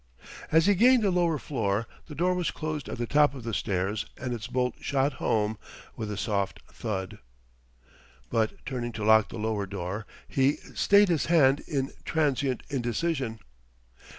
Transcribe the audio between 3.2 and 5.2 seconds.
of the stairs and its bolt shot